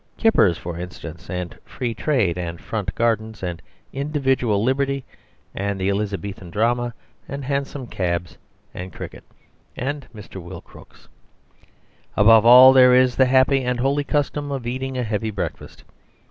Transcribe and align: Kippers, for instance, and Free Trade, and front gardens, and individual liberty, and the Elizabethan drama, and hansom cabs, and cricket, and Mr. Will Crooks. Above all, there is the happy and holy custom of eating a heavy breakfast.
Kippers, 0.17 0.57
for 0.57 0.79
instance, 0.79 1.29
and 1.29 1.59
Free 1.63 1.93
Trade, 1.93 2.35
and 2.35 2.59
front 2.59 2.95
gardens, 2.95 3.43
and 3.43 3.61
individual 3.93 4.63
liberty, 4.63 5.05
and 5.53 5.79
the 5.79 5.91
Elizabethan 5.91 6.49
drama, 6.49 6.95
and 7.27 7.45
hansom 7.45 7.85
cabs, 7.85 8.35
and 8.73 8.91
cricket, 8.91 9.23
and 9.77 10.07
Mr. 10.11 10.41
Will 10.41 10.61
Crooks. 10.61 11.07
Above 12.17 12.47
all, 12.47 12.73
there 12.73 12.95
is 12.95 13.15
the 13.15 13.27
happy 13.27 13.61
and 13.63 13.79
holy 13.79 14.03
custom 14.03 14.51
of 14.51 14.65
eating 14.65 14.97
a 14.97 15.03
heavy 15.03 15.29
breakfast. 15.29 15.83